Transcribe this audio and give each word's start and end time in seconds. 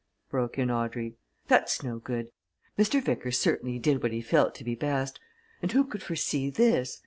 broke 0.31 0.57
in 0.57 0.71
Audrey. 0.71 1.13
"That's 1.47 1.83
no 1.83 1.99
good. 1.99 2.31
Mr. 2.75 2.99
Vickers 3.03 3.37
certainly 3.37 3.77
did 3.77 4.01
what 4.01 4.11
he 4.11 4.19
felt 4.19 4.55
to 4.55 4.63
be 4.63 4.73
best 4.73 5.19
and 5.61 5.71
who 5.71 5.83
could 5.83 6.01
foresee 6.01 6.49
this? 6.49 6.97